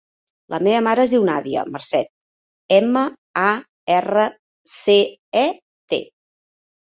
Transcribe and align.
La 0.51 0.59
meva 0.67 0.77
mare 0.85 1.01
es 1.07 1.11
diu 1.15 1.25
Nàdia 1.25 1.65
Marcet: 1.73 2.07
ema, 2.77 3.03
a, 3.43 3.51
erra, 3.97 4.25
ce, 4.79 4.95
e, 5.45 5.47
te. 5.95 6.01